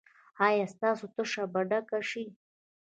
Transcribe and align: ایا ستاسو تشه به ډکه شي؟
ایا 0.47 0.65
ستاسو 0.73 1.05
تشه 1.15 1.43
به 1.53 1.61
ډکه 1.69 1.99
شي؟ 2.09 2.25